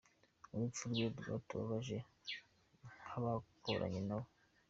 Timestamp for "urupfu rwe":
0.53-1.05